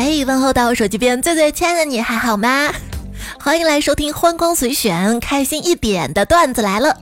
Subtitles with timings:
[0.00, 2.72] 嘿，问候到手机边最最亲爱的你还好吗？
[3.40, 6.96] 欢迎来收听欢光随选，开心一点的段子来了。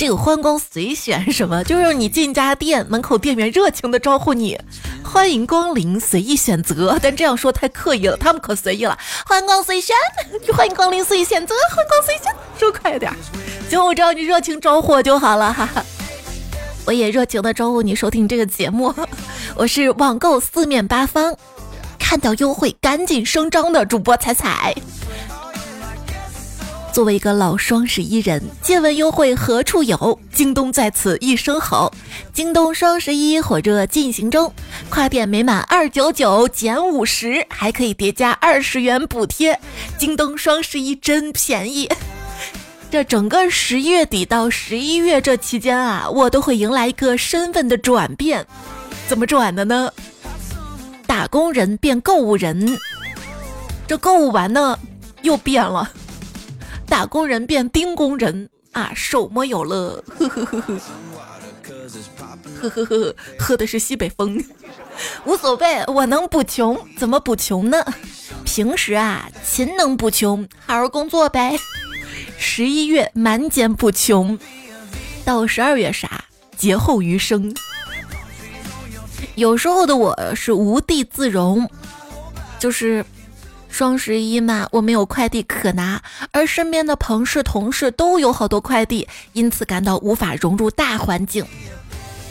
[0.00, 1.62] 这个欢光随选什么？
[1.62, 4.58] 就是你进家店门口，店员热情的招呼你，
[5.04, 6.98] 欢迎光临，随意选择。
[7.00, 8.98] 但这样说太刻意了，他们可随意了。
[9.24, 9.94] 欢光随选，
[10.52, 11.54] 欢迎光临，随意选择。
[11.70, 13.12] 欢光随选，说快点。
[13.70, 15.84] 行，我知道你热情招呼就好了，哈哈。
[16.84, 18.92] 我也热情的招呼你收听这个节目。
[19.54, 21.36] 我是网购四面八方，
[22.14, 24.72] 看到优惠赶紧声张的主播彩彩。
[26.92, 30.16] 作为一个老双十一人，借问优惠何处有？
[30.32, 31.92] 京东在此一声吼！
[32.32, 34.54] 京东双十一火热进行中，
[34.88, 39.58] 跨店每满二九九减五十，还可以叠加二十元补贴。
[39.98, 41.90] 京东双十一真便宜！
[42.92, 48.46] 这整个十一月底到十一月这期间啊，我都会迎来一个身份的转变。
[49.08, 49.90] 怎么转的呢？
[51.14, 52.76] 打工人变购物人，
[53.86, 54.76] 这购物完呢，
[55.22, 55.88] 又变了。
[56.88, 60.80] 打工人变丁工人啊，手摸有乐，呵呵呵呵，
[62.60, 64.44] 呵呵呵，喝的是西北风，
[65.24, 67.80] 无所谓，我能补穷，怎么补穷呢？
[68.44, 71.56] 平时啊，勤能补穷，好好工作呗。
[72.40, 74.36] 十一月满减补穷，
[75.24, 76.24] 到十二月啥？
[76.56, 77.54] 劫后余生。
[79.34, 81.68] 有时候的我是无地自容，
[82.58, 83.04] 就是。
[83.66, 91.44] 双十一嘛，我没有快递可拿，而身边的同事、同事都有好多快递，因此感到无法融入大环境。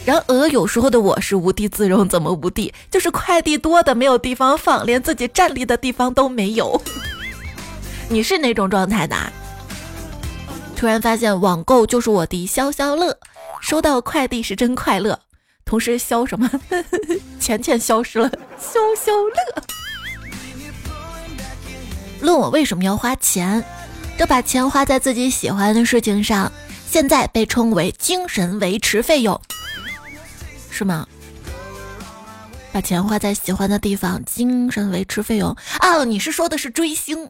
[0.06, 2.74] 然而有时候的我是无地自容，怎么无地？
[2.90, 6.82] 就是快递多的没有地方放，连自己站立的地方都没有。
[8.08, 9.18] 你是哪种状态的？
[10.78, 13.18] 突然发现网购就是我的消消乐，
[13.60, 15.20] 收到快递是真快乐。
[15.66, 16.50] 同时消什么？
[17.40, 19.64] 钱钱消失了，消消乐。
[22.22, 23.64] 问我为什么要花钱？
[24.18, 26.52] 这把钱花在自己喜欢的事情上，
[26.88, 29.40] 现在被称为精神维持费用，
[30.70, 31.08] 是吗？
[32.72, 36.04] 把钱花在喜欢的地方，精神维持费用啊？
[36.06, 37.30] 你是说的是追星？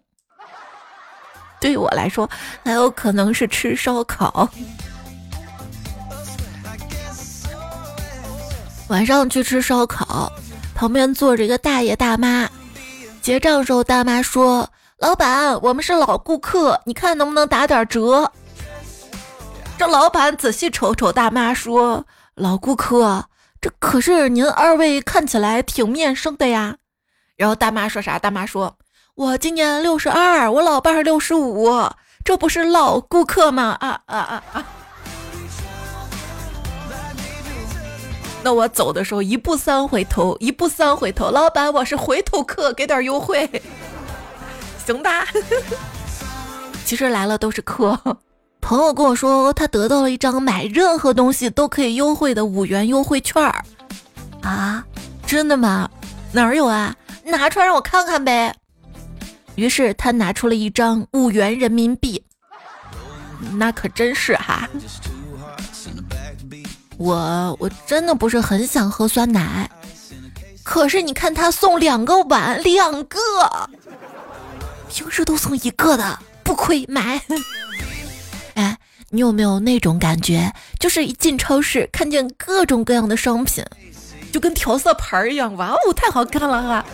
[1.59, 2.29] 对于我来说，
[2.65, 4.49] 还有可能是吃烧烤。
[8.89, 10.31] 晚上去吃烧烤，
[10.75, 12.49] 旁边坐着一个大爷大妈，
[13.21, 14.69] 结账时候大妈说。
[14.99, 18.31] 老板，我们是老顾客，你看能不能打点折？
[19.77, 22.05] 这老板仔细瞅瞅大妈，说
[22.35, 23.25] ：“老顾客，
[23.59, 26.77] 这可是您二位看起来挺面生的呀。”
[27.35, 28.17] 然后大妈说啥？
[28.17, 28.77] 大妈说
[29.15, 31.69] ：“我今年六十二，我老伴儿六十五，
[32.23, 34.65] 这不是老顾客吗？”啊啊啊啊！
[38.43, 43.49] 那我走的时候一步三回头，一步三回头，老板，我是回头客，给点优惠。
[44.85, 45.25] 行吧，
[46.83, 47.97] 其实来了都是客。
[48.59, 53.63] 朋友跟我说，他得到了一张买任何东西都可以优惠的五元优惠券儿。
[54.41, 54.85] 啊，
[55.25, 55.89] 真的吗？
[56.33, 56.93] 哪儿有啊？
[57.23, 58.53] 拿出来让我看看呗。
[59.55, 62.21] 于是他拿出了一张五元人民币。
[63.53, 64.67] 那可真是哈。
[67.03, 69.69] 我我真的不是很想喝酸奶，
[70.63, 73.19] 可是你看他送两个碗，两个。
[74.87, 77.21] 平时都送一个的，不亏买。
[78.55, 78.77] 哎，
[79.09, 80.53] 你有没有那种感觉？
[80.79, 83.65] 就是一进超市，看见各种各样的商品，
[84.31, 86.85] 就跟调色盘一样，哇哦，太好看了哈！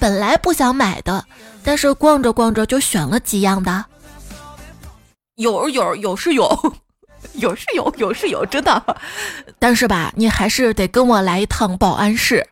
[0.00, 1.22] 本来不想买的，
[1.62, 3.84] 但是逛着逛着就选了几样的。
[5.34, 6.48] 有有有是有，
[7.38, 8.96] 有是有，有是有，真的。
[9.58, 12.46] 但是吧，你还是得跟我来一趟保安室。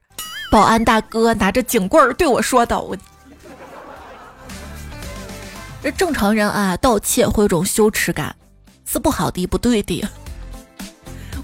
[0.50, 2.96] 保安大哥拿着警棍对我说道：“我。”
[5.82, 8.34] 这正常人啊，盗窃会有种羞耻感，
[8.84, 10.02] 是不好的，不对的。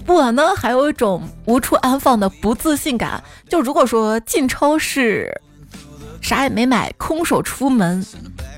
[0.05, 3.23] 我呢，还有一种无处安放的不自信感。
[3.47, 5.31] 就如果说进超市，
[6.21, 8.05] 啥也没买，空手出门，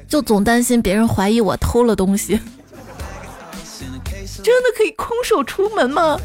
[0.08, 2.40] 就总担心别人怀疑我偷了东西。
[4.46, 6.20] 真的可以空手出门吗？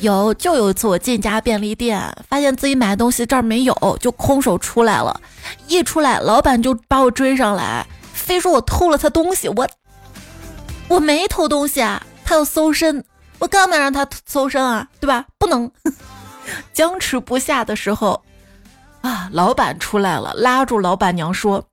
[0.00, 5.20] 有，就有一次我进家便利店，发现自己买的东西这儿没有，就空手出来了。
[5.66, 9.48] 一出来，老板就把我追上来，非说我偷了他东西。
[9.48, 9.68] 我
[10.86, 13.04] 我没偷东西啊，他要搜身，
[13.40, 14.86] 我干嘛让他搜身啊？
[15.00, 15.24] 对吧？
[15.38, 15.68] 不能。
[16.72, 18.22] 僵持不下的时候，
[19.00, 21.64] 啊，老板出来了，拉住老板娘说：“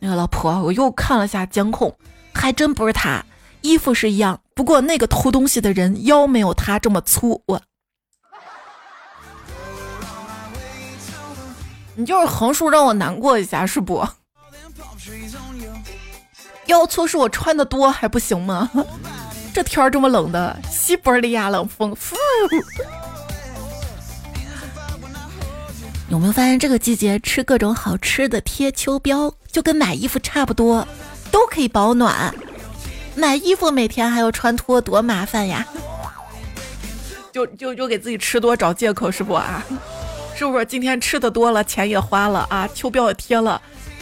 [0.00, 1.94] 那个老婆，我又看了下监控，
[2.34, 3.24] 还真不是他，
[3.62, 7.62] 衣服是一样，不过那个偷东西的人腰没有他这么粗。”我。
[11.94, 14.06] 你就是横竖让我难过一下是不？
[16.66, 18.70] 腰粗是我穿的多还不行吗？
[19.54, 22.16] 这天儿这么冷的，西伯利亚冷风，呼！
[26.08, 30.86] 有没有发现这个季节吃各种好吃的贴秋膘，就跟买衣服差不多，
[31.32, 32.32] 都可以保暖。
[33.18, 35.66] 买衣服每天还要穿脱，多麻烦呀！
[37.32, 39.64] 就就就给自己吃多找借口是不啊？
[40.36, 43.60] 是不是今天吃的多了，钱也花了啊，秋膘也贴了？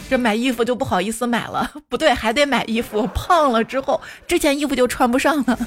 [0.09, 3.07] 这买衣服就不好意思买了， 不对，还得买衣服。
[3.07, 5.59] 胖了之后，这件衣服就穿不上了。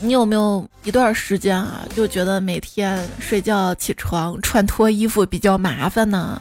[0.00, 6.38] 你有没有一段时间啊，就觉得每天睡觉起床穿脱衣服比较麻烦呢？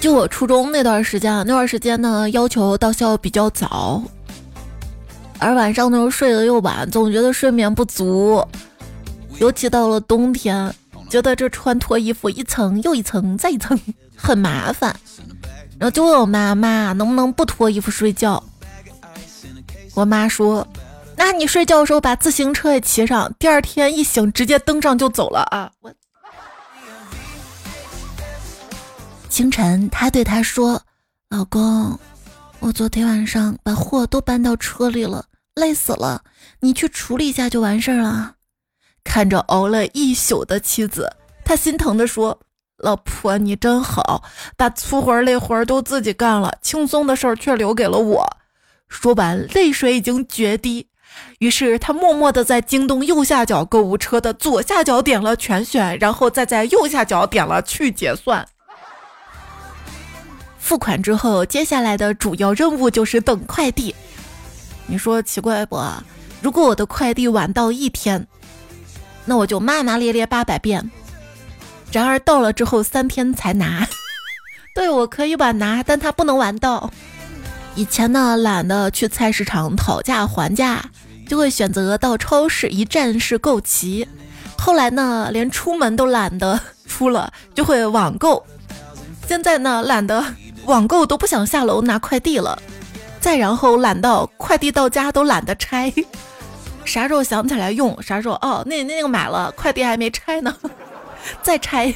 [0.00, 4.02] 就我初中那段时间，那段时间呢，要求到校比较早，
[5.38, 8.42] 而晚上的时候睡得又晚，总觉得睡眠不足，
[9.38, 10.74] 尤其到了冬天。
[11.10, 13.76] 觉得这穿脱衣服一层又一层再一层
[14.16, 14.94] 很麻烦，
[15.76, 18.40] 然后就问我妈妈能不能不脱衣服睡觉。
[19.94, 20.64] 我妈说
[21.18, 25.92] ：“那你睡觉的时候把自行车也骑上，第二天一醒直接登上就走了啊。”我
[29.30, 30.82] 清晨，他对他说
[31.30, 31.96] ：“老公，
[32.58, 36.24] 我昨天晚上把货都搬到车里了，累死了，
[36.58, 38.34] 你去处理一下就完事儿了。”
[39.04, 42.40] 看着熬了一宿的妻子，他心疼地说
[42.76, 44.24] ：“老婆，你真好，
[44.56, 48.36] 把粗活累活都自己干了，轻松的事儿却留给了我。”
[48.88, 50.88] 说完，泪水已经决堤。
[51.38, 58.46] 于是他默默地在京东右下角购物车的左下角点了全选，然后再在右下角点了去结算。
[60.70, 63.92] 付款之后，接下来的主要任务就是等快递。
[64.86, 65.82] 你说奇怪不？
[66.40, 68.24] 如果我的快递晚到一天？
[69.24, 70.88] 那我就骂骂咧咧八百遍。
[71.90, 73.84] 然而到了之后三天才拿，
[74.72, 76.92] 对我可以晚拿，但他不能晚到。
[77.74, 80.84] 以前呢懒得去菜市场讨价还价，
[81.26, 84.06] 就会选择到超市一站式购齐。
[84.56, 88.46] 后来呢连出门都懒得 出了，就会网购。
[89.26, 90.24] 现在呢懒得
[90.66, 92.60] 网购都不想下楼拿快递了。
[93.20, 95.92] 再然后懒到快递到家都懒得拆。
[96.86, 98.00] 啥时候想起来用？
[98.02, 98.62] 啥时候哦？
[98.66, 100.56] 那那个买了，快递还没拆呢，
[101.42, 101.92] 再拆。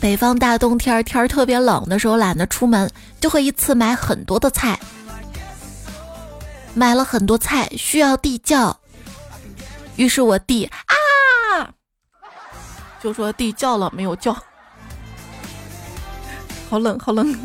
[0.00, 2.90] 北方大冬天，天儿特别冷的时候，懒得出门，
[3.20, 4.78] 就会一次买很多的菜。
[6.74, 8.74] 买了很多菜，需要地窖，
[9.96, 11.68] 于是我弟啊，
[13.00, 14.34] 就说地窖了没有叫，
[16.72, 17.36] 好冷好冷。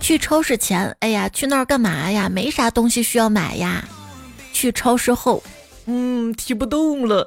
[0.00, 2.30] 去超市前，哎呀，去那儿干嘛呀？
[2.30, 3.84] 没啥东西需要买呀。
[4.54, 5.42] 去超市后，
[5.84, 7.26] 嗯，提不动了，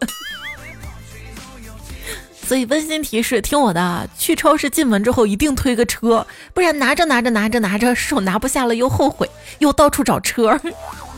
[2.44, 6.26] 所以温馨提示：听我的，去超市进门之后一定推个车，
[6.56, 9.30] 不然拿着拿着拿着拿着手拿不下了，又后悔，
[9.60, 10.60] 又到处找车。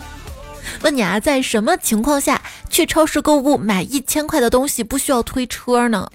[0.84, 6.12] 问你啊，在什么情况下去超市购物买一千块的东西不需要推车呢？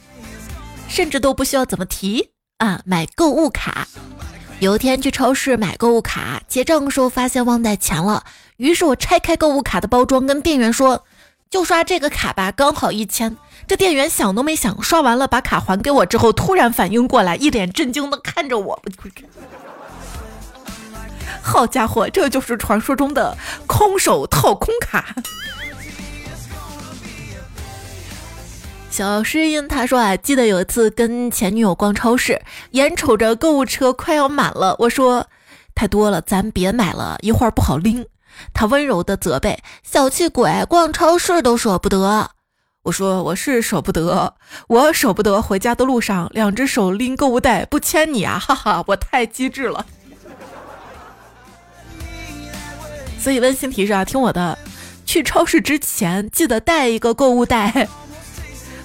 [0.90, 2.28] 甚至都不需要怎么提
[2.58, 2.80] 啊？
[2.84, 3.86] 买购物卡。
[4.60, 8.24] 有一天去超市买购物卡，结账的时候发现忘带钱了。
[8.56, 11.04] 于是我拆开购物卡的包装，跟店员说
[11.50, 13.36] ：“就刷这个卡吧，刚好一千。”
[13.66, 18.82] 这店员想都没想，刷完了把卡还给我之后，突然反应过来，一脸震惊的看着我。
[21.42, 23.36] 好家伙，这就是传说中的
[23.66, 25.14] 空手套空卡。
[28.94, 35.26] 小诗音他说啊，记得有一次跟前女友逛超市，眼瞅着购物车快要满了，我说
[35.74, 38.06] ：“太多了，咱别买了，一会儿不好拎。”
[38.54, 42.30] 他温柔的责备：“小气鬼，逛超市都舍不得。”
[42.84, 44.32] 我说：“我是舍不得，
[44.68, 49.84] 我舍不得回家的路上两只手拎购物袋不牵你啊！”哈哈，我太机智了。
[53.18, 54.56] 所以温馨提示啊，听我的，
[55.04, 57.88] 去超市之前记得带一个购物袋，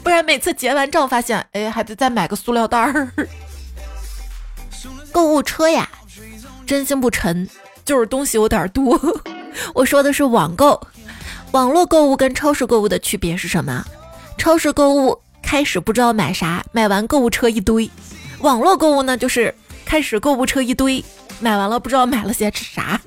[0.09, 3.11] 不然每次结完账发现，哎，还得再买个塑料袋儿。
[5.13, 5.87] 购物车呀，
[6.65, 7.47] 真心不沉，
[7.85, 8.99] 就是东西有点多。
[9.75, 10.81] 我说的是网购，
[11.51, 13.85] 网络购物跟超市购物的区别是什么？
[14.35, 17.87] 超市购物开始不知道买啥，买完购物车一堆；
[18.39, 19.53] 网络购物呢，就是
[19.85, 21.05] 开始购物车一堆，
[21.39, 22.99] 买完了不知道买了些啥。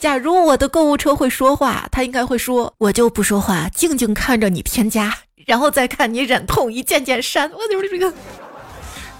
[0.00, 5.12] 假如我的购物车会说话，它应该会说：“我就不说话，静静看着你添加，
[5.44, 8.12] 然后再看你忍痛一件件删。”我就是这个，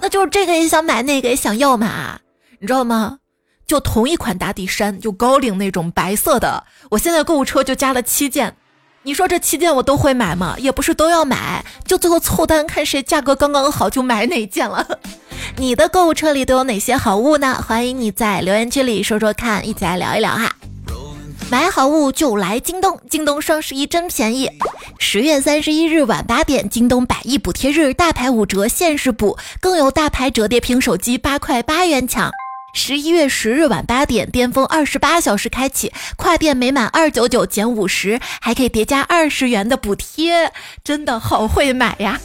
[0.00, 2.20] 那就是这个也想买，那个也想要嘛，
[2.60, 3.18] 你知道吗？
[3.66, 8.56] 就同一款打底衫，就高领那种白色的，我现在购物车就加了七件，
[9.04, 10.56] 你说这七件我都会买吗？
[10.58, 14.98] 也不是都要买，就最后凑单看谁价格刚刚好就买哪件了。
[15.56, 17.64] 你的购物车里都有哪些好物呢？
[17.66, 20.54] 欢迎你在留言区里说说看，一起来聊一聊哈。
[21.50, 24.50] 买好物就来京东，京东双十一真便宜。
[24.98, 32.30] 十月三十一日晚八点，京东百亿补贴日，大牌五折限时补，更有大牌折叠屏手机八块八元抢。
[32.78, 40.52] 十一月十日晚八点，巅峰二十八小时开启，跨店每满二九九减五十，还可以叠加二十元的补贴，
[40.84, 42.20] 真的好会买呀！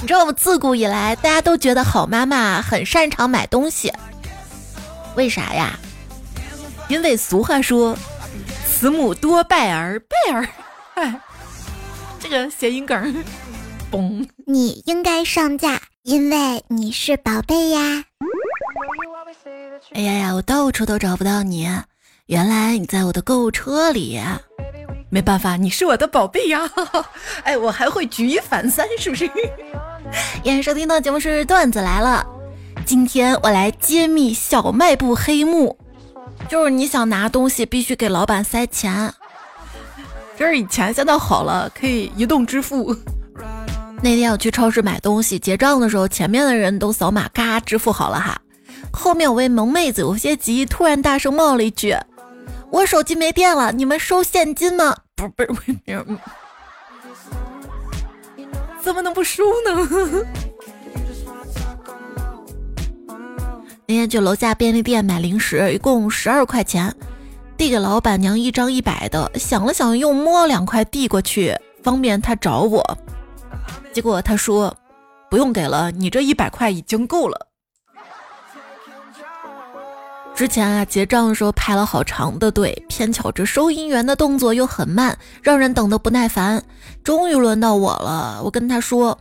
[0.00, 0.32] 你知道吗？
[0.32, 3.92] 自古以来，大家都觉得好妈妈很擅长买东西，
[5.16, 5.76] 为啥呀？
[6.86, 7.98] 因为俗话说。
[8.64, 10.48] 慈母多败儿，败儿，
[10.94, 11.20] 哎，
[12.20, 13.24] 这个谐音梗，
[13.90, 14.26] 嘣！
[14.46, 18.04] 你应该上架，因为你是宝贝呀。
[19.90, 21.68] 哎呀呀，我到处都找不到你，
[22.26, 24.20] 原来你在我的购物车里。
[25.10, 26.62] 没办法，你是我的宝贝呀。
[27.44, 29.26] 哎，我还会举一反三，是不是？
[30.42, 32.26] 欢迎收听的节目是段子来了，
[32.86, 35.76] 今天我来揭秘小卖部黑幕。
[36.48, 39.12] 就是你想拿东西，必须给老板塞钱。
[40.38, 42.96] 这是以前，现在好了，可以移动支付。
[44.02, 48.40] 那天我去超市买东西，结账的时候，前面的人都扫码，嘎支付好了哈。
[48.92, 51.96] 后面有位萌妹子有些急，突然大声冒了一句
[52.70, 55.62] ：“我手机没电了，你们收现金吗？” 不是不不，
[58.82, 60.26] 怎么能不收呢？
[63.86, 66.94] 那天去楼下便利店买零食，一共十二块钱，
[67.56, 72.98] 递给老板娘一张一百的，想了想又摸两块递过去，方便他找我。
[73.92, 74.74] 结果他说
[75.30, 77.48] 不用给了，你这一百块已经够了。
[80.42, 86.60] 之前啊结账的时候排了好长的队，偏巧这收银员的动作又很慢，让人等得不耐烦。
[87.04, 89.16] 终于轮到我了，我跟他说。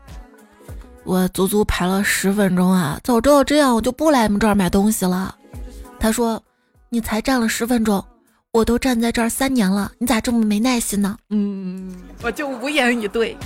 [1.04, 3.00] 我足足排了十分钟啊！
[3.04, 5.36] 早知道这样，我就不来你们这儿买东西了。
[6.00, 6.42] 他说
[6.90, 8.04] ：“你才站了十分钟，
[8.51, 13.38] 我都站在这儿三年了，你咋这么没耐心呢？”嗯，我就无言以对。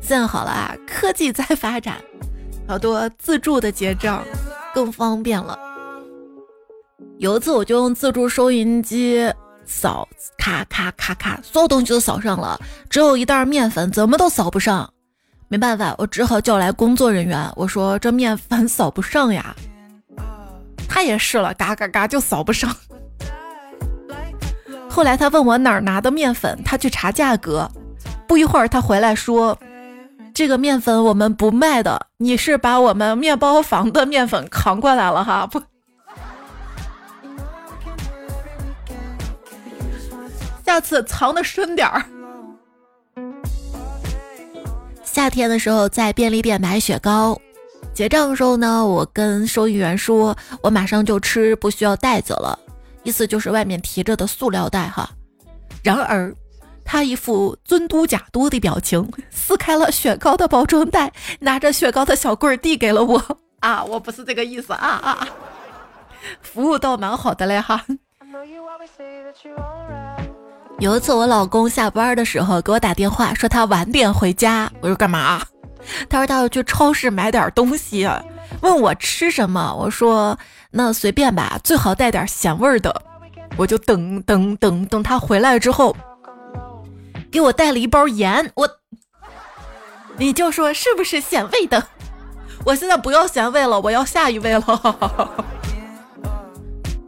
[0.00, 1.98] 现在好了啊，科技在发展，
[2.66, 4.24] 好多自助的结账
[4.74, 5.56] 更方便了。
[7.18, 9.32] 有一次我就用自助收银机
[9.64, 14.88] 扫，咔咔咔咔，所有东西都扫上了，只有一袋面粉怎么都扫不上。
[15.48, 17.50] 没办法，我只好叫来工作人员。
[17.56, 19.54] 我说：“这面粉 扫不上呀。”
[20.88, 22.74] 他也试了，嘎嘎嘎就扫不上。
[24.88, 27.70] 后来他问我哪儿拿的面粉，他去查价格。
[28.26, 29.58] 不一会儿他回来说
[30.34, 35.46] ：“这个面粉我们不卖的，你是把我们面包房的面粉扛过来了哈？
[35.46, 35.62] 不，
[40.68, 42.04] 下次藏的深点儿。”
[45.02, 47.40] 夏天的时候，在便利店买雪糕，
[47.94, 52.58] 结账的时候呢，我跟收银员说，我马上就吃，不需要袋子了，
[53.02, 55.08] 意思就是外面提着的塑料袋哈。
[55.82, 56.34] 然而，
[56.84, 61.10] 他一副尊嘟假嘟的表情，撕开了雪糕的包装袋，
[61.40, 63.38] 拿着雪糕的小棍递给了我。
[63.60, 65.28] 啊，我不是这个意思啊啊！
[66.42, 67.86] 服务倒蛮好的嘞哈。
[70.78, 74.70] 有一次，我老公下班的时候给我打电话，说他晚点回家。
[74.80, 75.42] 我说干嘛？
[76.08, 78.08] 他说他要去超市买点东西，
[78.60, 79.74] 问我吃什么。
[79.74, 80.38] 我说
[80.70, 83.02] 那随便吧，最好带点咸味的。
[83.56, 85.96] 我就等等等等他回来之后，
[87.28, 88.52] 给我带了一包盐。
[88.54, 88.68] 我，
[90.16, 91.88] 你就说是不是咸味的？
[92.64, 95.44] 我现在不要咸味了，我要下一位了。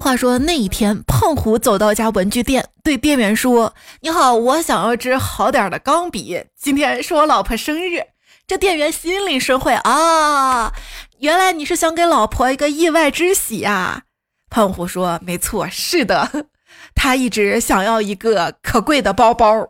[0.02, 6.42] 话说那一天，胖虎走到一家文具店，对店员说：“你好，我想要支好点的钢笔。
[6.58, 8.02] 今天是我老婆生日。”
[8.48, 10.72] 这店员心领神会啊，
[11.18, 14.04] 原来你是想给老婆一个意外之喜啊！
[14.48, 16.46] 胖虎说：“没错，是的，
[16.96, 19.68] 他一直想要一个可贵的包包。”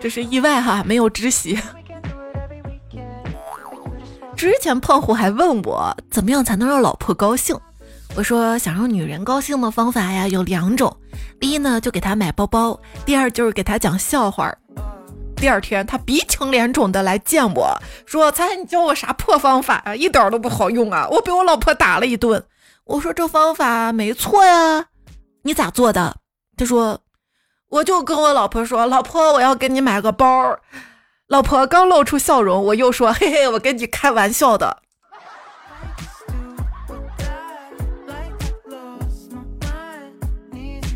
[0.00, 1.58] 这是意外哈，没有知喜。
[4.36, 7.58] 之前胖虎还问我怎么样才能让老婆高兴，
[8.16, 10.94] 我说想让女人高兴的方法呀有两种，
[11.40, 14.54] 第一呢就给她买包包，第二就是给她讲笑话。
[15.36, 17.76] 第二天他鼻青脸肿的来见我
[18.06, 19.94] 说：“猜你教我啥破方法啊？
[19.94, 21.06] 一点都不好用啊！
[21.10, 22.42] 我被我老婆打了一顿。”
[22.84, 24.86] 我说这方法没错呀，
[25.42, 26.16] 你咋做的？
[26.56, 27.00] 他说
[27.68, 30.58] 我就跟我老婆说，老婆我要给你买个包。
[31.28, 34.82] 老婆刚露出笑容，我又说：“嘿嘿，我跟你开玩笑的，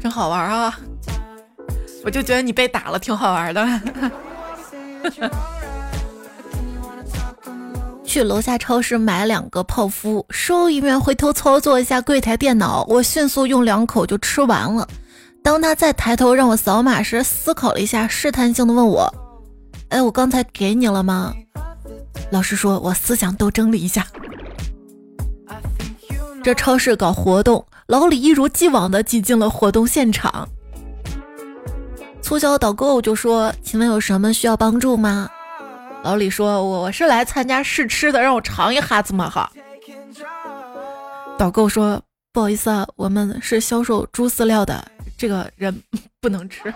[0.03, 0.79] 真好玩啊！”
[2.05, 3.67] 我就觉得你被打了挺好玩的。
[8.05, 14.87] 去楼下超市买两个泡芙，收银员回头操作一下柜台电脑，我迅速用两口就吃完了。
[15.43, 19.13] 当他再抬头让我扫码时，思考了一下，试探性的问我
[19.91, 21.35] ：“哎，我刚才给你了吗？”
[22.31, 24.07] 老实说，我思想斗争了一下。
[26.43, 30.49] 这超市搞活动，老李一如既往的挤进了活动现场。
[32.23, 35.29] 促销导购就说：“请问有什么需要帮助吗？”
[36.05, 39.51] 老李说：“我我是来参加试吃的，让我尝一哈子嘛哈。”
[41.39, 42.01] 导购说
[42.33, 45.83] ：“不好意思啊，我们是销售猪饲料的，这个人
[46.21, 46.73] 不能吃。”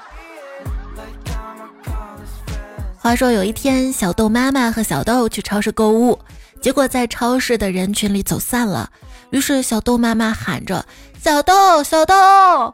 [3.02, 6.16] 话说有一天，小豆妈妈和小豆去超市购物，
[6.60, 8.88] 结果在超市的人群里走散了。
[9.30, 10.86] 于是小豆妈妈喊着
[11.20, 12.72] ：“小豆，小豆！”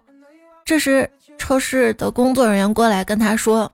[0.66, 3.72] 这时超市的工作人员过来跟他说。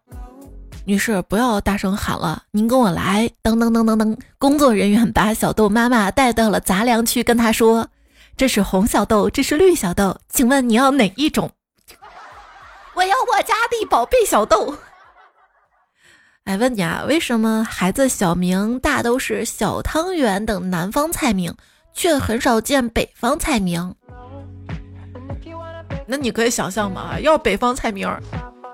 [0.85, 3.29] 女士，不要大声喊了，您跟我来。
[3.43, 7.89] 噔噔噔噔噔，工作人员把小豆妈妈带到了杂粮区，跟她说
[8.39, 11.51] ：“这是红小豆，这是绿小豆，请问你要哪一种？”
[12.95, 14.77] 我要我家的宝贝小豆。
[16.45, 21.55] 哎，问你啊，为什么孩子小名大都是小汤圆等南方菜名，
[21.95, 23.95] 却很少见北方菜名？
[26.07, 28.07] 那你可以想象嘛，要北方菜名，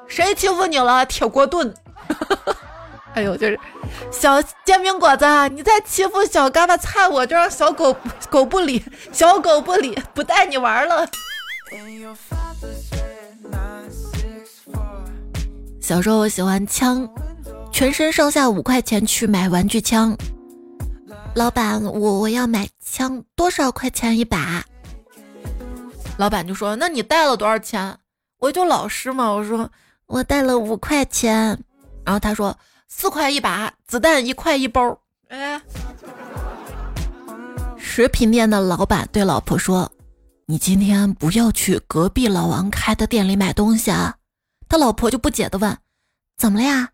[0.08, 1.06] 谁欺负你了？
[1.06, 1.72] 铁锅炖。
[3.14, 3.58] 哎呦，就是
[4.10, 7.96] 小煎饼果子，你再欺负小嘎巴菜，我就让小狗
[8.28, 11.08] 狗不理，小狗不理，不带你玩了。
[15.80, 17.08] 小时候我喜欢枪，
[17.72, 20.16] 全身上下五块钱去买玩具枪。
[21.34, 24.62] 老板，我我要买枪，多少块钱一把？
[26.18, 27.96] 老板就说：“那你带了多少钱？”
[28.38, 29.70] 我就老实嘛，我说
[30.06, 31.58] 我带了五块钱。
[32.04, 32.56] 然后他说
[32.88, 34.98] 四块一把，子弹一块一包。
[35.28, 35.60] 哎，
[37.78, 39.90] 食品店的老板对老婆说
[40.46, 44.16] ：“你今天不要去隔壁老王开的店里买东西啊。”
[44.68, 45.78] 他老婆就不解的问
[46.36, 46.90] ：“怎么了呀？”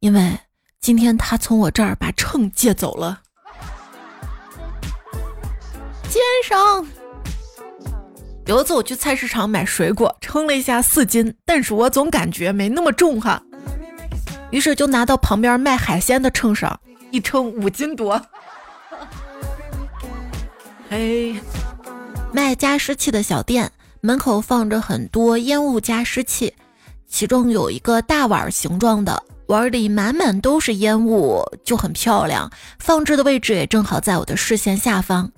[0.00, 0.38] 因为
[0.80, 3.20] 今天他从我这儿把秤借走了。
[6.08, 6.86] 肩上
[8.46, 13.42] 有一次我去菜市场买水果，称了一下四斤，但是我总感觉没那么重哈。
[14.50, 16.80] 于是就拿到旁边卖海鲜的秤上
[17.10, 18.20] 一称五斤多。
[20.88, 21.38] 嘿，
[22.32, 26.54] 卖加湿器的小店门口放着很多烟雾加湿器，
[27.06, 32.50] 其中有一个大碗形状的，碗里满满都是烟雾，就很漂亮。
[32.78, 35.32] 放置的位置也正好在我的视线下方。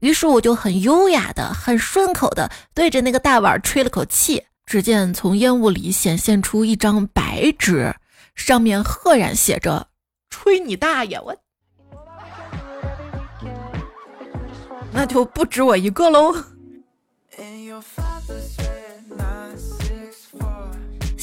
[0.00, 7.94] 于是我就很优雅的、很顺口的对着那个大碗吹了口气，只见从烟雾里显现出一张白纸。
[8.34, 9.88] 上面赫然写着
[10.30, 11.36] “吹你大爷”，我
[14.90, 16.34] 那就不止我一个喽。
[17.36, 17.82] In your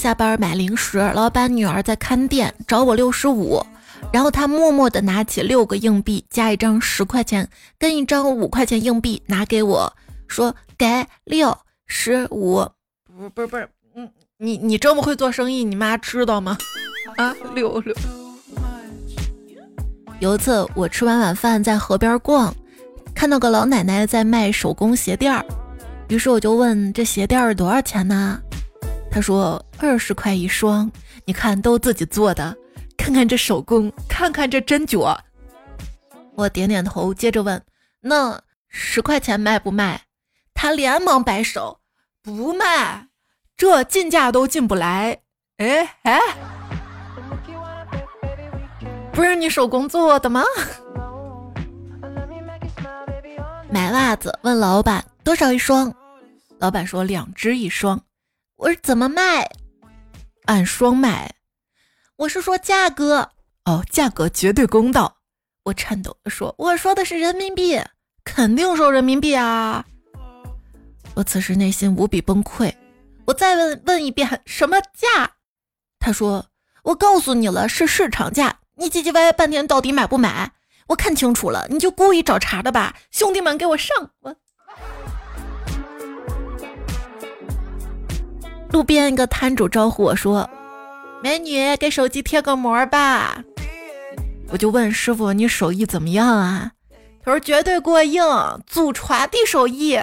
[0.07, 3.61] 下班买零食，老板女儿在看店，找我六十五，
[4.09, 9.93] 然后他默默的拿起六个硬币，加一张十块钱，跟一张五块钱硬币拿给我，
[10.25, 12.65] 说：“给六十五。”
[13.19, 13.67] 不不是不是，
[13.97, 16.57] 嗯，你你这么会做生意，你妈知道吗？
[17.17, 17.93] 啊，六六。
[20.21, 22.55] 有一次我吃完晚饭在河边逛，
[23.13, 25.45] 看到个老奶奶在卖手工鞋垫儿，
[26.07, 28.41] 于是我就问这鞋垫儿多少钱呢？
[29.17, 30.91] 他说二十块一双，
[31.25, 32.56] 你看都自己做的，
[32.95, 35.19] 看看这手工，看看这针脚。
[36.36, 37.60] 我点点头，接着问
[37.99, 40.03] 那十块钱卖不卖？
[40.53, 41.80] 他连忙摆手，
[42.21, 43.08] 不卖，
[43.58, 45.17] 这进价都进不来。
[45.58, 46.19] 哎哎。
[49.12, 50.43] 不是你手工做的吗？
[53.71, 55.91] 买袜子问老板多少一双，
[56.60, 57.99] 老板说两只一双。
[58.57, 59.47] 我说怎么卖？
[60.45, 61.35] 按双卖。
[62.15, 63.29] 我是说价格
[63.65, 65.17] 哦，价格绝对公道。
[65.65, 67.79] 我颤抖的说，我说的是人民币，
[68.23, 69.85] 肯定收人民币啊。
[71.13, 72.73] 我此时内心无比崩溃。
[73.25, 75.31] 我再问问一遍，什么价？
[75.99, 76.47] 他说
[76.83, 78.59] 我告诉你了，是市场价。
[78.77, 80.53] 你唧唧歪歪半天，到底买不买？
[80.87, 82.95] 我看清楚了，你就故意找茬的吧！
[83.11, 84.11] 兄弟们，给我上！
[84.21, 84.35] 我
[88.71, 90.47] 路边一个摊主招呼我说
[91.23, 93.43] ：“美女，给手机贴个膜吧。”
[94.49, 96.71] 我就问师傅：“你手艺怎么样啊？”
[97.23, 98.23] 他说：“绝对过硬，
[98.65, 99.95] 祖传的手艺。”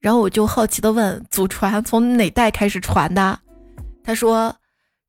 [0.00, 3.38] 然后我就好奇的问：“祖传从哪代开始传的？”
[4.02, 4.56] 他说：“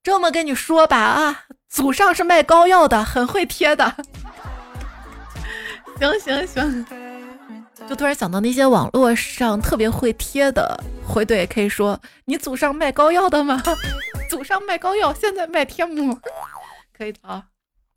[0.03, 3.95] 这么跟你说吧啊，祖上是卖膏药的，很会贴的。”
[5.99, 6.85] 行 行行，
[7.91, 13.61] 就突然想到那些网络上特别会贴的回怼，可以说你祖上卖膏药的吗？
[14.31, 16.17] 祖上卖膏药，现在卖贴膜，
[16.97, 17.43] 可以的啊。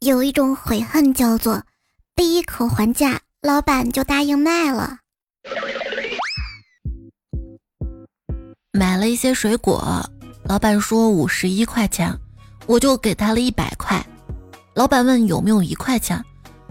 [0.00, 1.62] 有一种悔恨叫做
[2.16, 4.98] 第一口还价，老板就答应卖了。
[8.72, 10.04] 买了一些水果，
[10.42, 12.12] 老板说五十一块钱，
[12.66, 14.04] 我就给他了一百块。
[14.74, 16.20] 老板问有没有一块钱，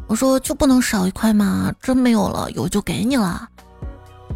[0.08, 1.74] 我说就不能少一块吗？
[1.82, 3.48] 真没有了，有就给你了。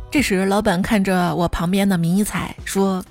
[0.09, 3.03] 这时老板看着我旁边的迷彩说。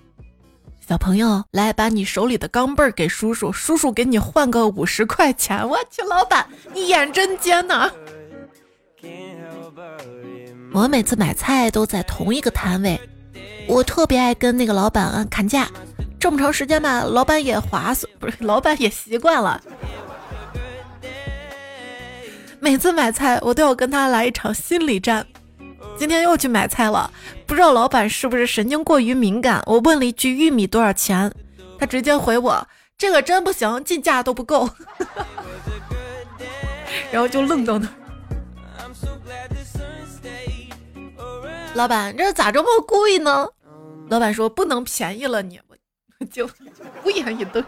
[0.89, 5.69] 小朋友，来把你手里的钢镚儿给叔叔，叔叔给你换个五十块钱。
[5.69, 7.91] 我去，老板，你眼真尖呐！
[10.73, 13.01] 我每次买菜都在同一个摊位，
[13.67, 15.67] 我特别爱跟那个老板砍价。
[16.21, 19.61] 这么长时间吧，老板也划算，不是，老板也习惯了。
[22.67, 25.25] 每次买菜，我都要跟他来一场心理战。
[25.97, 27.09] 今天又去买菜了，
[27.47, 29.63] 不知道老板是不是神经过于敏感？
[29.67, 31.33] 我问了一句玉米多少钱，
[31.79, 32.67] 他直接回我
[32.99, 34.69] 这个真不行，进价都不够，
[37.13, 37.89] 然后就愣到那。
[41.75, 43.47] 老板，这咋这么贵呢？
[44.09, 45.61] 老板说不能便宜了你，
[46.19, 46.51] 我就
[47.05, 47.63] 无言以对。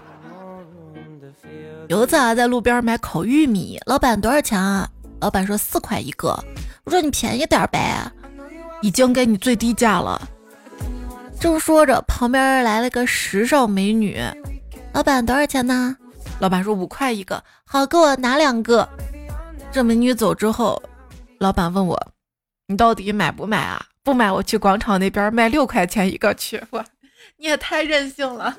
[1.89, 4.87] 有一次啊，在路边买烤玉米，老板多少钱啊？
[5.21, 6.39] 老板说四块一个，
[6.85, 8.07] 我说你便宜点呗。
[8.83, 10.21] 已经给你最低价了。
[11.41, 14.21] 正说着，旁边来了个时尚美女。
[14.93, 15.97] 老板多少钱呢？
[16.41, 17.43] 老板说五块一个。
[17.65, 18.87] 好，给我拿两个。
[19.73, 20.81] 这美女走之后，
[21.39, 21.99] 老板问我
[22.69, 23.83] ：“你到底买不买啊？
[24.05, 26.85] 不买，我去广场那边卖六块钱一个去。”我，
[27.39, 28.55] 你也太任性了。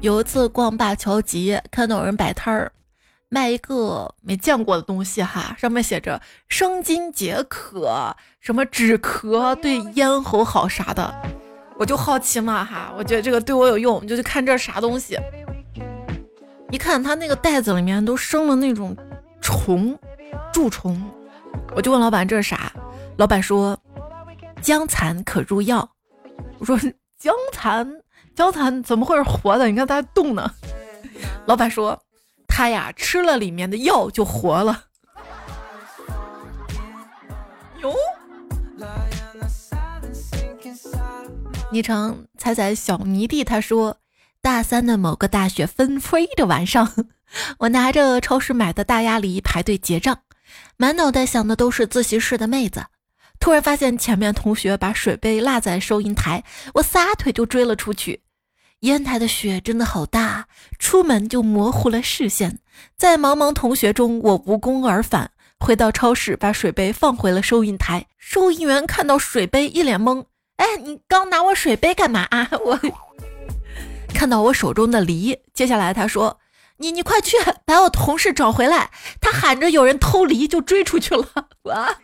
[0.00, 2.72] 有一次逛灞桥集，看到有人摆摊儿。
[3.28, 11.14] 卖一个没见过的东西哈，上面写着生津解渴，什么止咳，对咽喉好啥的，
[11.76, 15.18] 我就好奇嘛哈，我觉得这个对我有用，就去看这啥东西。
[16.70, 18.96] 一看他那个袋子里面都生了那种
[19.42, 19.96] 虫，
[20.52, 21.00] 蛀虫，
[21.76, 22.72] 我就问老板这是啥，
[23.18, 23.78] 老板说
[24.62, 25.88] 姜蚕可入药。
[26.58, 26.76] 我说
[27.16, 27.86] 姜蚕，
[28.34, 29.66] 姜蚕怎么会是活的？
[29.66, 30.54] 你看它还动呢。
[31.46, 32.02] 老板说。
[32.52, 34.86] 他呀，吃了里面的药就活了。
[37.80, 37.94] 哟，
[41.70, 43.96] 昵称猜猜小泥地，他说，
[44.42, 47.06] 大三的某个大雪纷飞的晚上，
[47.60, 50.18] 我拿着超市买的大鸭梨排队结账，
[50.76, 52.84] 满脑袋想的都是自习室的妹子。
[53.40, 58.20] 突然发现前面同学把水杯落在收银台，我撒腿就追了出去。
[58.80, 60.46] 烟台的雪真的好大，
[60.78, 62.60] 出门就模糊了视线。
[62.96, 68.06] 在茫茫同学中，我无功而返，回到超市，把水杯放回了收银台。
[68.18, 70.24] 收银员看到水杯，一脸懵
[70.56, 72.78] ：“哎，你刚拿我水杯干嘛啊？” 我
[74.14, 76.38] 看到我手中的梨，接下来他说
[76.76, 81.48] ：“你你快去把我同事找回来。”他喊着有人偷梨，就追出去了。
[81.62, 81.98] 哇！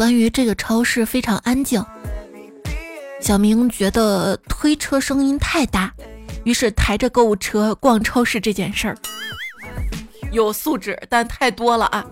[0.00, 1.84] 关于这个超市非常安静，
[3.20, 5.92] 小明觉得推车声音太大，
[6.42, 8.96] 于是抬着购物车逛超市这件事儿
[10.32, 12.02] 有素质，但太多了啊！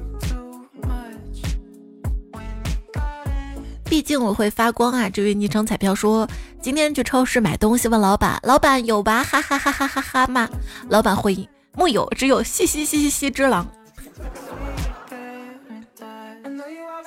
[3.87, 5.09] 毕竟我会发光啊！
[5.09, 6.29] 这位昵称彩票说
[6.61, 10.47] 今天去超市买东西，问老板：“老板有吧？”哈哈哈哈哈哈吗？
[10.91, 13.67] 老板回应：“木有，只有嘻嘻嘻嘻嘻之狼。”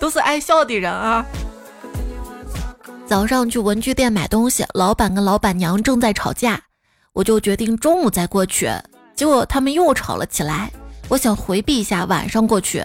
[0.01, 1.23] 都是爱笑的人啊！
[3.05, 6.59] 早上去文具店买东西，老板跟老板娘正在吵架，
[7.13, 8.67] 我就决定中午再过去。
[9.15, 10.71] 结果他们又吵了起来。
[11.07, 12.83] 我想回避一下，晚上过去。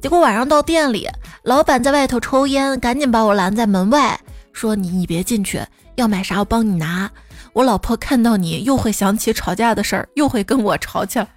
[0.00, 1.08] 结果晚上到店里，
[1.44, 4.18] 老板在外头抽烟，赶紧把我拦在门外，
[4.52, 5.62] 说：“你你别进去，
[5.94, 7.08] 要买啥我帮你拿。”
[7.54, 11.28] 我老婆看到你，又会想起吵架的事儿，又会跟我吵起来。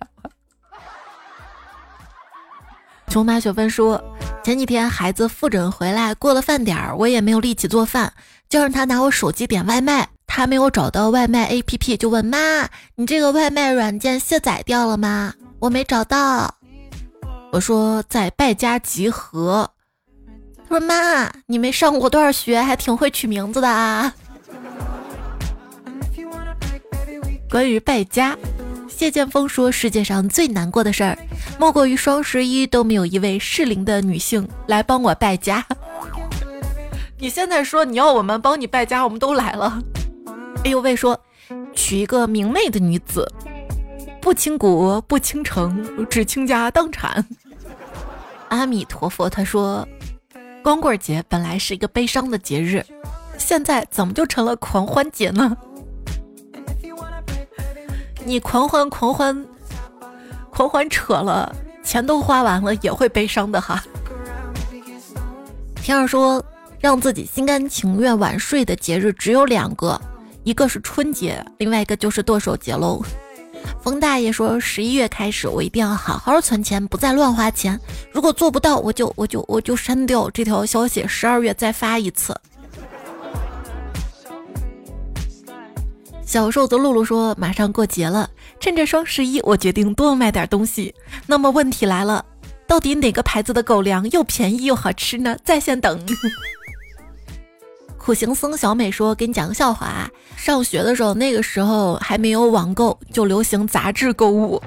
[3.12, 4.02] 琼马雪芬说
[4.42, 8.14] ：“前几天孩子复诊回来，过了饭点儿，我也没有力气做饭，
[8.48, 10.08] 就让他拿我手机点外卖。
[10.26, 16.56] 他没有找到外卖 APP，就问妈：‘你这个外卖软件卸载掉了吗？’我没找到。
[17.52, 19.70] 我说在败家集合。
[20.70, 24.14] 他说妈，你没上过多少学，还挺会取名字的啊。
[27.50, 28.38] 关于败家。”
[29.02, 31.18] 谢剑锋说：“世界上最难过的事儿，
[31.58, 35.66] 莫过于双十一都没有一位适龄的女性来帮我败家。
[37.18, 39.82] 你现在说你要我们帮你败家，我们都来了。
[40.64, 41.20] 哎呦喂，说
[41.74, 43.28] 娶一个明媚的女子，
[44.22, 47.26] 不倾国不倾城，只倾家荡产。
[48.50, 49.84] 阿弥陀佛，他说，
[50.62, 52.86] 光棍节本来是一个悲伤的节日，
[53.40, 55.58] 现在怎么就成了狂欢节呢？
[58.26, 59.46] 你狂欢狂欢
[60.50, 61.54] 狂欢扯了，
[61.84, 63.84] 钱都花完了，也会悲伤的哈。
[65.76, 66.44] 天儿说，
[66.80, 70.00] 让自己心甘情愿晚睡的节日只有两个。
[70.44, 73.02] 一个是春节，另外一个就是剁手节喽。
[73.82, 77.80] 冯大爷说，十一月开始我一定要好好存钱，不再乱花钱。
[78.12, 82.36] 如果做不到，我就我就我就删掉这条消息，十二月再发一次。
[86.32, 90.96] 小瘦子露露说，马上过节了，趁着双十一，我决定多买点东西。
[91.28, 92.24] 那么问题来了，
[92.66, 95.36] 到底哪个牌子的狗粮又便宜又好吃呢？
[95.44, 96.02] 在线等。
[98.00, 104.64] 苦行僧小美说：“给你讲个笑话啊，上学的时候，那个时候还没有网购，就流行杂志购物。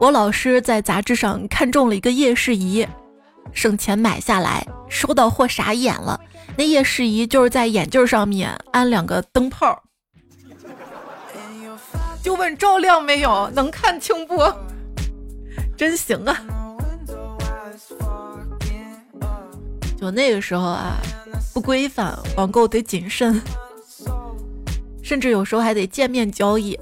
[0.00, 2.84] 我老师在杂志上看中了一个夜视仪，
[3.52, 6.20] 省钱买下来，收到货傻眼了。
[6.56, 9.84] 那夜视仪就是在眼镜上面安两个灯泡，
[12.22, 14.42] 就问照亮没有，能看清不？
[15.76, 16.36] 真行啊！
[19.98, 20.96] 就那个时候啊。”
[21.52, 23.42] 不规范，网购得谨慎，
[25.02, 26.78] 甚至有时候还得见面交易。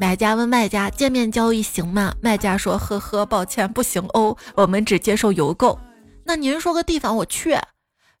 [0.00, 5.78] 买家问卖家：“见面交易行吗？”卖家说：“呵呵，抱歉，不行哦，我们只接受邮购。”
[6.24, 7.54] 那您说个地方我去。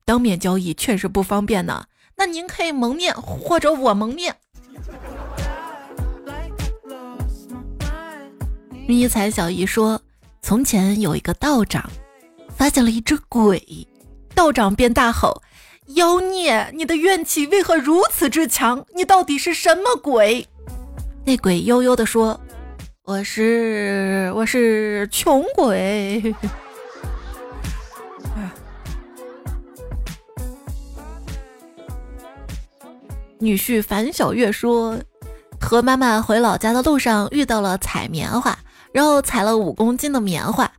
[0.04, 1.86] 当面交易确实不方便呢。
[2.16, 4.36] 那您可以蒙面，或者我蒙面。
[8.86, 9.98] 迷彩小姨说
[10.42, 11.90] ：“从前有一个道长，
[12.54, 13.88] 发现了一只鬼。”
[14.34, 15.40] 道长便大吼
[15.96, 18.84] ：“妖孽，你的怨气为何如此之强？
[18.94, 20.46] 你到底是什么鬼？”
[21.24, 22.38] 那鬼悠悠地说
[23.04, 26.34] ：“我是我是穷鬼。
[33.40, 34.98] ”女婿樊小月说
[35.64, 38.56] ：“和妈妈回老家的路上遇到了采棉花，
[38.92, 40.70] 然后采了五公斤的棉花。”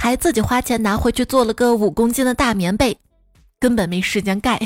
[0.00, 2.96] 还自己花钱拿回去做了个五公斤的大棉被，
[3.58, 4.56] 根本没时间盖。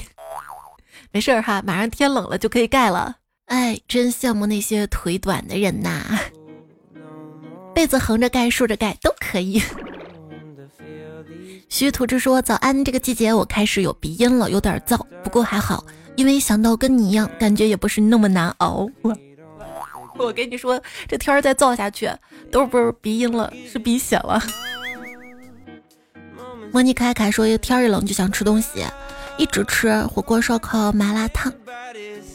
[1.10, 3.16] 没事儿哈，马上天冷了就可以盖了。
[3.46, 6.18] 哎，真羡慕那些腿短的人呐，
[7.74, 9.62] 被子横着盖、竖着盖都可以。
[11.70, 15.82] 徐图之说：“早安，这个季节我开始有鼻音了，有点燥，不过还好，
[16.16, 18.86] 因为想到跟你一样，感觉也不是那么难熬。”
[20.18, 22.10] 我跟你说，这天儿再造下去，
[22.50, 24.42] 都不是鼻音了，是鼻血了。
[26.72, 28.84] 莫妮凯凯说：“天一冷就想吃东西，
[29.36, 31.52] 一直吃火锅、烧烤、麻辣烫。”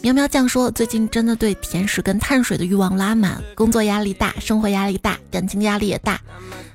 [0.01, 6.21] 喵喵酱说：“最近真的对甜食跟碳水的欲望拉满，工作压力大，生活压力大，感情压力也大。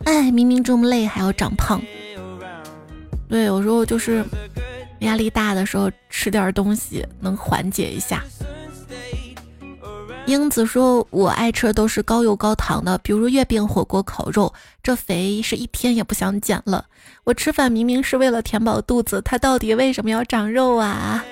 [0.05, 1.81] 哎，明明这么累还要长胖。
[3.29, 4.25] 对，有时候就是
[5.01, 8.25] 压力大的时候吃点东西能缓解一下。”
[10.25, 16.87] 英子说：“我爱吃的都是高油高糖的，比如月饼、火锅、烤肉，这肥是一天也不想减了。
[17.25, 21.25] 我吃饭明明是为了填饱肚子，它到底为什么要长肉啊？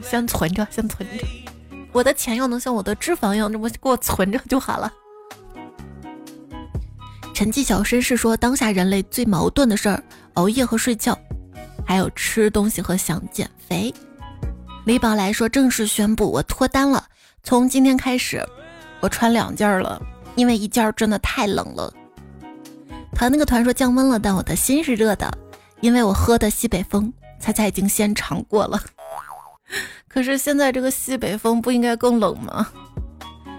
[0.00, 1.26] 先存着，先存着，
[1.92, 4.90] 我的钱要能像我的脂肪一样这么给我存着就好了。”
[7.34, 10.02] 沉寂小绅士说：“当下人类最矛盾的事儿，
[10.34, 11.16] 熬夜和睡觉，
[11.86, 13.92] 还有吃东西和想减肥。”
[14.86, 17.04] 李宝来说：“正式宣布，我脱单了。
[17.42, 18.40] 从今天开始，
[19.00, 20.00] 我穿两件了，
[20.36, 21.92] 因为一件真的太冷了。”
[23.12, 25.28] 团那个团说降温了，但我的心是热的，
[25.80, 27.12] 因为我喝的西北风。
[27.40, 28.80] 猜猜已经先尝过了，
[30.06, 32.68] 可是现在这个西北风不应该更冷吗？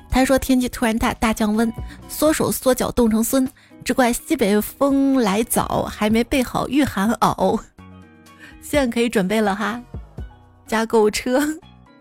[0.10, 1.72] 他说天气突然大大降温，
[2.08, 3.46] 缩手缩脚冻成孙，
[3.84, 7.60] 只怪西北风来早，还没备好御寒袄。
[8.62, 9.82] 现在可以准备了哈。
[10.68, 11.42] 加购物车，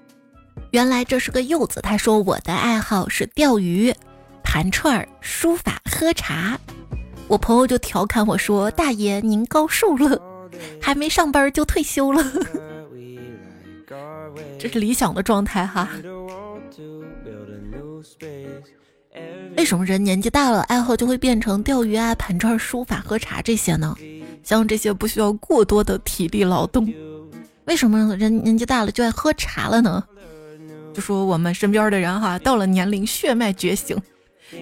[0.73, 1.81] 原来这是个柚子。
[1.81, 3.95] 他说我的爱好是钓鱼、
[4.43, 6.59] 盘串、书法、喝茶。
[7.29, 10.21] 我朋友就调侃我说：“大爷您高寿了，
[10.81, 12.23] 还没上班就退休了。
[14.59, 15.89] ”这是理想的状态哈。
[19.57, 23.97] 为什么人年纪大了，爱好就会变成钓鱼啊、盘串、书法、喝茶这些呢？
[24.43, 26.87] 像这些不需要过多的体力劳动。
[27.67, 30.03] 为什么人年纪大了就爱喝茶了呢？
[30.95, 33.97] 就说我们身边的人哈，到了年龄血脉觉醒，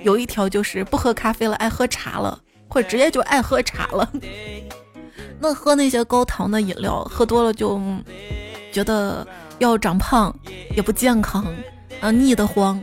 [0.02, 4.10] 有一条就是不喝咖啡了，爱喝茶了，或者直接就爱喝茶了。
[5.38, 7.80] 那喝那些高糖的饮料，喝多了就
[8.72, 9.26] 觉得
[9.58, 10.34] 要长胖，
[10.74, 11.46] 也不健康，
[12.00, 12.82] 啊，腻得慌。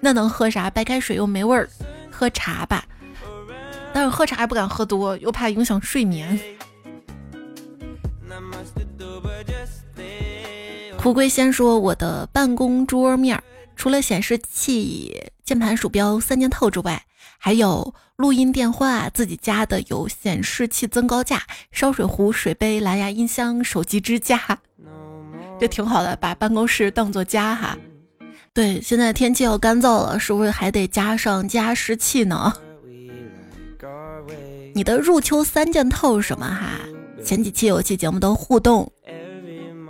[0.00, 0.70] 那能喝啥？
[0.70, 1.68] 白开水又没味儿，
[2.10, 2.84] 喝茶吧。
[3.92, 6.38] 但是喝茶也不敢喝多，又怕影响睡眠。
[10.98, 13.40] 蒲龟先说：“我的办公桌面
[13.76, 17.00] 除了显示器、键盘、鼠标三件套之外，
[17.38, 24.58] 还有录音电话、自己家的有显示器增高架、烧水壶、水杯、蓝牙音箱、手机支架，
[25.60, 27.78] 这挺好的，把办公室当做家哈。
[28.52, 32.52] 对，现在天气要干燥了，是不是还得加上加湿器呢？”
[34.74, 36.80] 你的入秋三件套是什么哈？
[37.24, 38.92] 前几期有期节目的互动，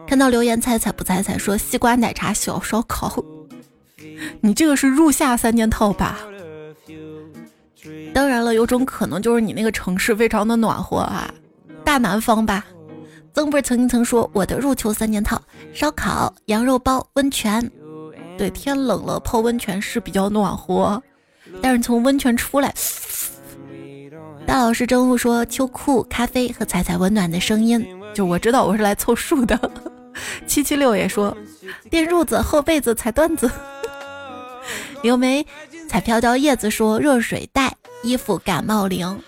[0.09, 3.23] 看到留言猜猜不猜猜说西瓜奶茶小烧烤，
[4.41, 6.19] 你这个是入夏三件套吧？
[8.15, 11.31] 当然了，有种可能就是你那个城市非常的暖和啊，
[11.85, 12.65] 大南方吧。
[13.35, 15.41] 曾不是曾经曾说我的入秋三件套：
[15.75, 17.71] 烧烤、羊肉包、温泉。
[18.39, 21.01] 对，天冷了泡温泉是比较暖和，
[21.61, 22.75] 但是从温泉出来。
[24.47, 29.59] 大老师真悟说：“秋裤、咖啡和彩彩温暖的声音，就我知道我是来凑数的。”
[30.47, 31.37] 七七六也说
[31.91, 33.51] ：“垫褥子、厚被子、踩段子。
[35.03, 35.47] ”刘梅
[35.89, 39.21] 彩飘飘叶子说：“热水袋、衣服、感冒灵。”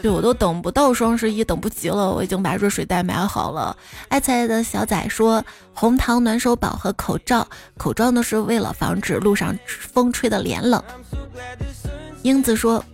[0.00, 3.76] 对我都等不到双十一，等不及了，我已经把热水袋买好了。
[4.08, 10.82] 爱菜的小仔说：“红糖暖手宝和口罩，口罩呢是为了防止路上风吹的脸冷。”
[12.22, 12.84] 英子说。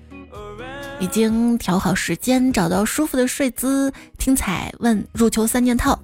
[1.01, 3.93] 已经调好时间，找到舒服的睡姿。
[4.17, 5.99] 听彩问入秋三件套：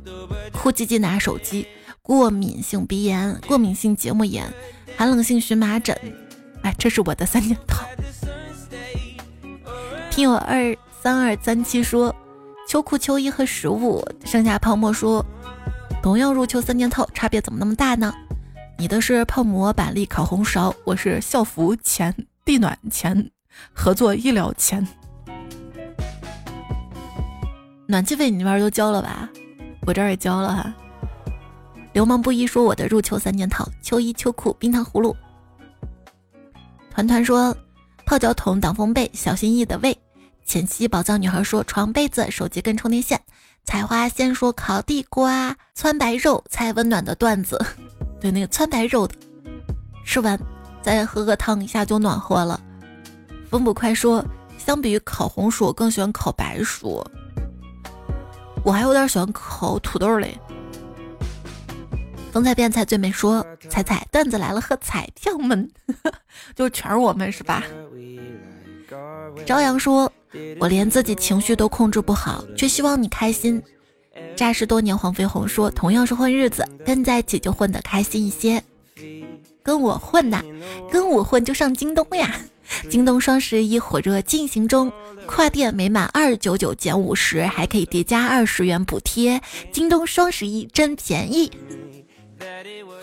[0.61, 1.67] 哭唧唧拿手机，
[2.03, 4.47] 过敏性鼻炎，过敏性结膜炎，
[4.95, 5.97] 寒冷性荨麻疹。
[6.61, 7.83] 哎，这是我的三件套。
[10.13, 12.15] 听友二三二三七说
[12.69, 14.07] 秋裤、秋衣和食物。
[14.27, 15.25] 剩下泡沫说
[16.03, 18.13] 同样入秋三件套，差别怎么那么大呢？
[18.77, 23.31] 你的是泡馍、板栗、烤红苕，我是校服钱、地暖钱。
[23.73, 24.87] 合作医疗钱，
[27.87, 29.31] 暖气费你那边都交了吧？
[29.87, 30.75] 我这儿也交了哈。
[31.93, 35.17] 流氓不一说我的入秋三件套：秋衣、秋裤、冰糖葫芦。
[36.91, 37.57] 团团说
[38.05, 39.97] 泡脚桶、挡风被、小心翼翼的喂。
[40.45, 43.21] 浅汐宝藏女孩说床被子、手机跟充电线。
[43.65, 47.61] 采花先说烤地瓜、汆白肉，猜温暖的段子。
[48.21, 49.15] 对，那个汆白肉的，
[50.05, 50.39] 吃完
[50.83, 52.61] 再喝个汤，一下就暖和了。
[53.49, 54.25] 风不快说，
[54.59, 57.05] 相比于烤红薯，我更喜欢烤白薯。
[58.65, 60.37] 我还有点喜欢烤土豆嘞。
[62.33, 65.69] 风采变彩最美说，彩彩段子来了，喝彩票们，
[66.55, 67.65] 就全是我们是吧？
[69.45, 70.11] 朝阳说，
[70.61, 73.61] 我连自己情绪都控制不好，却希望你开心。
[74.37, 78.63] 扎实多年黄飞鸿说，同样是混日子，跟在一起就混得开心一些。
[79.63, 80.41] 跟我混呐，
[80.91, 82.35] 跟我混就上京东呀。
[82.89, 84.93] 京东双十一火热进行中，
[85.27, 89.41] 跨店每满二九九减五十，还可以叠加二十元补贴。
[89.73, 91.51] 京东双十一真便宜！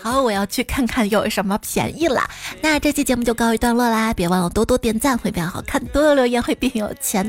[0.02, 2.28] 好，我要去看看有什么便宜了。
[2.60, 7.28] 那这期节目就告一段落啦，别忘了多多点赞会变好看，多多留言会变有钱。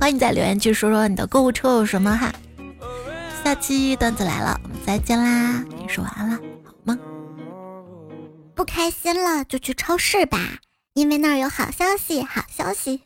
[0.00, 2.32] 欢迎在留言区说说你的购物车有什么哈。
[3.44, 5.62] 下期段子来了，我们再见啦！
[5.78, 6.98] 你说完了好吗？
[8.54, 10.38] 不开心了就去超市吧。
[10.96, 13.05] 因为那儿有好消息，好消息。